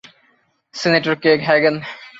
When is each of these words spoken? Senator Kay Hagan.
Senator 0.71 1.13
Kay 1.15 1.37
Hagan. 1.37 1.85